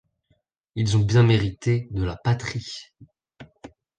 Ils 0.73 0.97
ont 0.97 1.01
bien 1.01 1.21
mérité 1.21 1.87
de 1.91 2.03
la 2.03 2.15
patrie. 2.15 2.87